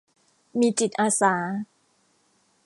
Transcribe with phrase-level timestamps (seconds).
[0.59, 1.35] มีจิตอาสา